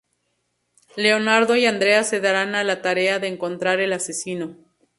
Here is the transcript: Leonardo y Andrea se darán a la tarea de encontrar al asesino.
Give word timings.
Leonardo 0.95 1.55
y 1.55 1.67
Andrea 1.67 2.03
se 2.03 2.19
darán 2.21 2.55
a 2.55 2.63
la 2.63 2.81
tarea 2.81 3.19
de 3.19 3.27
encontrar 3.27 3.79
al 3.81 3.93
asesino. 3.93 4.57